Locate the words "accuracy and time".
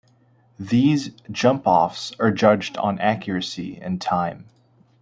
2.97-4.49